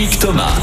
[0.00, 0.56] Jean-Philippe Thomas.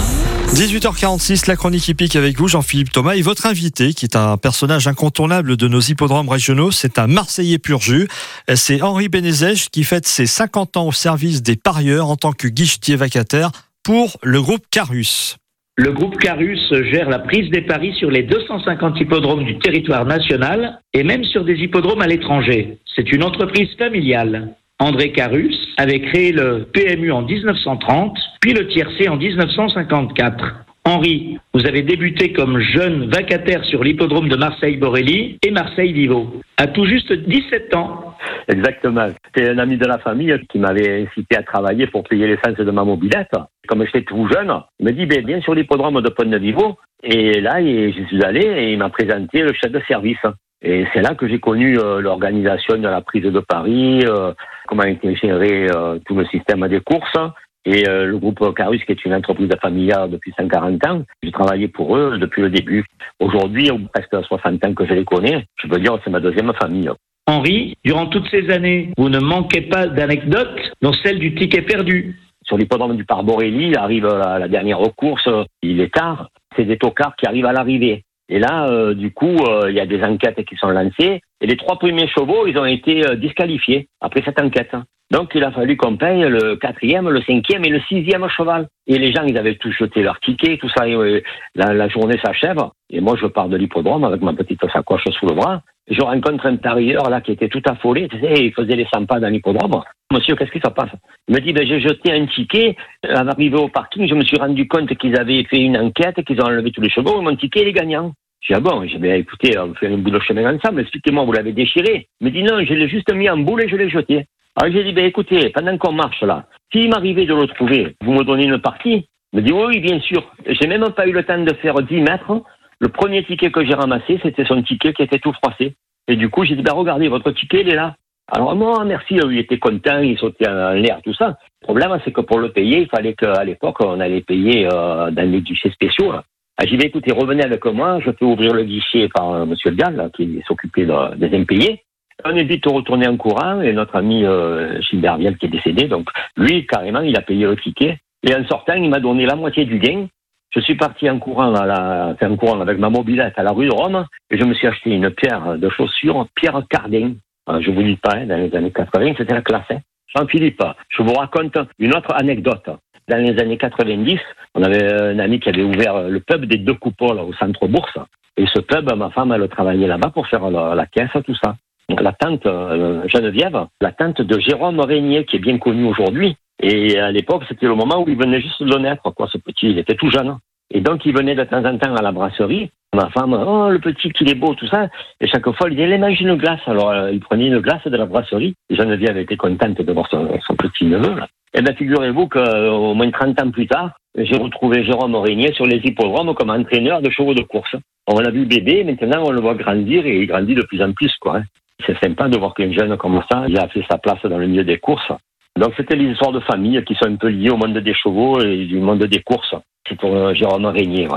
[0.55, 4.87] 18h46, la chronique hippique avec vous, Jean-Philippe Thomas, et votre invité, qui est un personnage
[4.87, 8.07] incontournable de nos hippodromes régionaux, c'est un Marseillais pur jus.
[8.55, 12.47] C'est Henri Bénézège qui fête ses 50 ans au service des parieurs en tant que
[12.47, 13.51] guichetier vacataire
[13.83, 15.37] pour le groupe Carus.
[15.75, 20.81] Le groupe Carus gère la prise des paris sur les 250 hippodromes du territoire national
[20.93, 22.79] et même sur des hippodromes à l'étranger.
[22.95, 24.55] C'est une entreprise familiale.
[24.79, 30.65] André Carus avait créé le PMU en 1930, puis le tiercé en 1954.
[30.85, 36.41] Henri, vous avez débuté comme jeune vacataire sur l'hippodrome de Marseille-Borelli et Marseille-Vivo.
[36.57, 38.15] À tout juste 17 ans.
[38.47, 39.07] Exactement.
[39.25, 42.71] C'était un ami de la famille qui m'avait incité à travailler pour payer l'essence de
[42.71, 43.31] ma mobilette.
[43.67, 46.77] Comme j'étais tout jeune, il me dit, ben, viens sur l'hippodrome de Pont-de-Vivo.
[47.03, 50.17] Et là, je suis allé et il m'a présenté le chef de service.
[50.61, 54.33] Et c'est là que j'ai connu euh, l'organisation de la prise de Paris, euh,
[54.67, 57.17] comment était géré euh, tout le système des courses.
[57.65, 61.97] Et le groupe Carus, qui est une entreprise familiale depuis 140 ans, j'ai travaillé pour
[61.97, 62.85] eux depuis le début.
[63.19, 66.53] Aujourd'hui, presque 60 ans que je les connais, je peux dire que c'est ma deuxième
[66.53, 66.89] famille.
[67.25, 72.17] Henri, durant toutes ces années, vous ne manquez pas d'anecdotes, dont celle du ticket perdu.
[72.43, 75.27] Sur l'hippodrome du Parc Borelli, arrive la, la dernière course,
[75.61, 78.05] il est tard, c'est des tocards qui arrivent à l'arrivée.
[78.29, 81.21] Et là, euh, du coup, euh, il y a des enquêtes qui sont lancées.
[81.41, 84.75] Et les trois premiers chevaux, ils ont été euh, disqualifiés après cette enquête.
[85.09, 88.67] Donc, il a fallu qu'on paye le quatrième, le cinquième et le sixième cheval.
[88.87, 90.87] Et les gens, ils avaient tous jeté leur ticket, tout ça.
[90.87, 91.23] Et,
[91.55, 92.57] la, la, journée s'achève.
[92.89, 95.61] Et moi, je pars de l'hippodrome avec ma petite sacoche sous le bras.
[95.89, 98.09] Je rencontre un parieur là qui était tout affolé.
[98.09, 99.81] Tu sais, il faisait les 100 pas dans l'hippodrome.
[100.11, 100.91] Monsieur, qu'est-ce qui se passe?
[101.29, 102.75] Il me dit, ben, j'ai jeté un ticket.
[103.07, 106.41] À l'arrivée au parking, je me suis rendu compte qu'ils avaient fait une enquête, qu'ils
[106.41, 107.21] ont enlevé tous les chevaux.
[107.21, 108.11] Et mon ticket, il est gagnant.
[108.41, 111.25] J'ai dit, ah bon, j'ai bien écoutez, on fait un bout de chemin ensemble, expliquez-moi,
[111.25, 112.07] vous l'avez déchiré.
[112.21, 114.25] Il me dit, non, je l'ai juste mis en boule et je l'ai jeté.
[114.55, 118.13] Alors j'ai dit, ben écoutez, pendant qu'on marche là, s'il m'arrivait de le trouver, vous
[118.13, 119.07] me donnez une partie?
[119.33, 120.23] Il me dit, oui, bien sûr.
[120.47, 122.41] J'ai même pas eu le temps de faire 10 mètres.
[122.79, 125.75] Le premier ticket que j'ai ramassé, c'était son ticket qui était tout froissé.
[126.07, 127.95] Et du coup, j'ai dit, ben regardez, votre ticket, il est là.
[128.31, 131.37] Alors moi, merci, il était content, il sautait en l'air, tout ça.
[131.61, 135.11] Le problème, c'est que pour le payer, il fallait qu'à l'époque, on allait payer euh,
[135.11, 136.13] dans les guichets spéciaux.
[136.59, 139.53] Ah, j'ai écoutez, revenez avec moi, je peux ouvrir le guichet par euh, M.
[139.63, 141.83] Le Gall, qui s'occupait des impayés.
[142.25, 145.87] On est vite retourné en courant, et notre ami euh, Gilbert Vielle qui est décédé,
[145.87, 147.99] donc lui, carrément, il a payé le ticket.
[148.23, 150.07] Et en sortant, il m'a donné la moitié du gain.
[150.49, 153.67] Je suis parti en courant, à la, en courant avec ma mobilette à la rue
[153.67, 157.13] de Rome, et je me suis acheté une paire de chaussures Pierre Cardin.
[157.49, 159.69] Euh, je vous dis pas, hein, dans les années 80, c'était la classe.
[159.69, 159.81] Hein.
[160.15, 162.67] Jean-Philippe, je vous raconte une autre anecdote.
[163.09, 164.19] Dans les années 90,
[164.55, 167.97] on avait un ami qui avait ouvert le pub des deux coupoles au centre bourse.
[168.35, 171.55] Et ce pub, ma femme, elle travaillait là-bas pour faire la, caisse, tout ça.
[171.89, 176.35] La tante euh, Geneviève, la tante de Jérôme Régnier, qui est bien connu aujourd'hui.
[176.61, 179.69] Et à l'époque, c'était le moment où il venait juste de naître, quoi, ce petit.
[179.69, 180.37] Il était tout jeune.
[180.69, 182.71] Et donc, il venait de temps en temps à la brasserie.
[182.93, 184.87] Ma femme, oh, le petit, qu'il est beau, tout ça.
[185.21, 186.59] Et chaque fois, il disait, mange une glace.
[186.65, 188.53] Alors, euh, il prenait une glace de la brasserie.
[188.69, 191.27] Geneviève était contente de voir son, son petit neveu, là.
[191.53, 195.77] Eh bien, figurez-vous qu'au moins 30 ans plus tard, j'ai retrouvé Jérôme Aurigné sur les
[195.83, 197.75] hippodromes comme entraîneur de chevaux de course.
[198.07, 200.91] On l'a vu bébé, maintenant on le voit grandir et il grandit de plus en
[200.93, 201.13] plus.
[201.19, 201.37] quoi.
[201.37, 201.43] Hein.
[201.85, 204.47] C'est sympa de voir qu'un jeune comme ça, il a fait sa place dans le
[204.47, 205.11] milieu des courses.
[205.57, 208.41] Donc c'était les histoires de famille qui sont un peu liées au monde des chevaux
[208.41, 209.55] et du monde des courses.
[209.87, 211.07] C'est pour euh, Jérôme Régnier.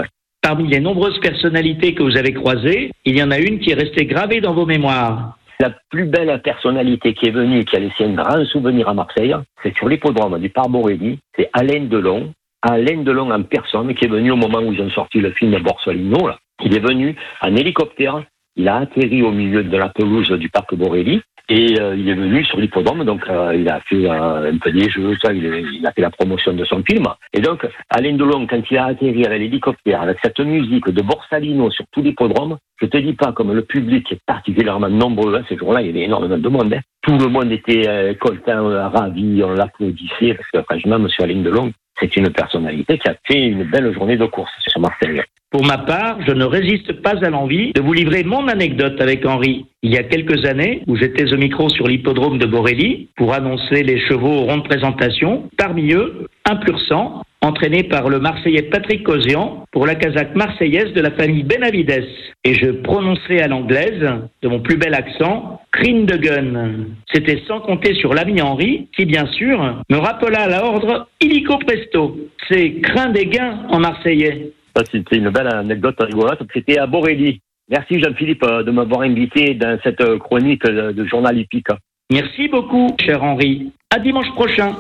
[0.43, 3.75] Parmi les nombreuses personnalités que vous avez croisées, il y en a une qui est
[3.75, 5.37] restée gravée dans vos mémoires.
[5.61, 9.37] La plus belle personnalité qui est venue, qui a laissé un grand souvenir à Marseille,
[9.63, 12.33] c'est sur l'hippodrome du Parc Borelli, c'est Alain Delon.
[12.63, 15.55] Alain Delon en personne, qui est venu au moment où ils ont sorti le film
[15.63, 16.29] Borsalino.
[16.29, 16.39] Là.
[16.65, 18.23] Il est venu en hélicoptère,
[18.57, 22.15] il a atterri au milieu de la pelouse du Parc Borelli, et euh, il est
[22.15, 25.45] venu sur l'hippodrome, donc euh, il a fait euh, un peu des jeux, ça, il,
[25.45, 27.05] il, a fait la promotion de son film.
[27.33, 31.69] Et donc, Alain Delon, quand il a atterri avec l'hélicoptère, avec cette musique de Borsalino
[31.73, 35.57] sur tout l'hippodrome, je te dis pas comme le public est particulièrement nombreux, hein, ces
[35.57, 36.73] jours-là, il y avait énormément de monde.
[36.73, 36.81] Hein.
[37.03, 41.09] Tout le monde était content, ravi, on l'applaudissait, parce que franchement, M.
[41.19, 45.21] Alain Delon, c'est une personnalité qui a fait une belle journée de course sur Marseille.
[45.51, 49.27] Pour ma part, je ne résiste pas à l'envie de vous livrer mon anecdote avec
[49.27, 49.67] Henri.
[49.83, 53.83] Il y a quelques années, où j'étais au micro sur l'hippodrome de Borelli pour annoncer
[53.83, 59.03] les chevaux aux de présentation, parmi eux, un pur sang, entraîné par le Marseillais Patrick
[59.03, 62.07] Cosian pour la casaque marseillaise de la famille Benavides.
[62.45, 64.07] Et je prononçais à l'anglaise,
[64.43, 66.87] de mon plus bel accent, Crin de Gun.
[67.13, 72.17] C'était sans compter sur l'ami Henri, qui bien sûr me rappela à l'ordre illico presto.
[72.49, 74.53] C'est Crin des Gains en marseillais.
[74.81, 76.41] Ça, c'était une belle anecdote rigolote.
[76.55, 77.43] C'était à Borelli.
[77.69, 81.69] Merci Jean-Philippe euh, de m'avoir invité dans cette chronique de journal hippique.
[82.11, 83.73] Merci beaucoup, cher Henri.
[83.95, 84.75] À dimanche prochain.